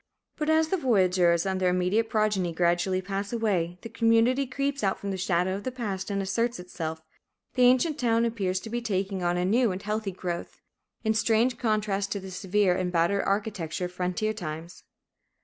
[0.35, 4.97] But as the voyageurs and their immediate progeny gradually pass away, the community creeps out
[4.97, 7.03] from the shadow of the past and asserts itself.
[7.53, 10.59] The ancient town appears to be taking on a new and healthy growth,
[11.03, 14.83] in strange contrast to the severe and battered architecture of frontier times.